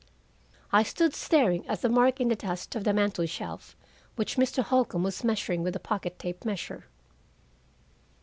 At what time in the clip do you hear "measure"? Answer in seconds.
6.43-6.85